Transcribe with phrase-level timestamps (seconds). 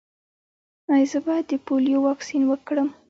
[0.93, 2.89] ایا زه باید د پولیو واکسین وکړم؟